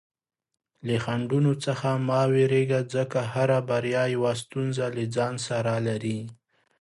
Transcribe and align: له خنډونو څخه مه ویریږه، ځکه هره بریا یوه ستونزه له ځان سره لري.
له 0.87 0.95
خنډونو 1.03 1.51
څخه 1.65 1.89
مه 2.07 2.21
ویریږه، 2.33 2.81
ځکه 2.95 3.19
هره 3.33 3.59
بریا 3.69 4.03
یوه 4.15 4.31
ستونزه 4.43 4.85
له 4.95 5.03
ځان 5.15 5.33
سره 5.47 5.73
لري. 5.87 6.19